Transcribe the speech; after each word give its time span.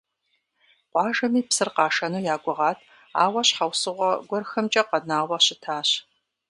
Къуажэми 0.91 1.41
псыр 1.47 1.69
къашэну 1.75 2.25
ягугъат, 2.35 2.79
ауэ 3.23 3.41
щхьэусыгъуэ 3.47 4.11
гуэрхэмкӀэ 4.27 4.83
къэнауэ 4.89 5.37
щытащ. 5.45 5.89